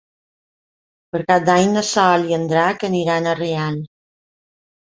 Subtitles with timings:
[1.15, 3.81] Per Cap d'Any na Sol i en Drac aniran a Real.